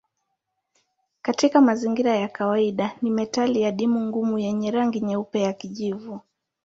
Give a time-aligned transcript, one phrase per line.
[1.21, 6.21] Katika mazingira ya kawaida ni metali adimu ngumu yenye rangi nyeupe ya kijivu.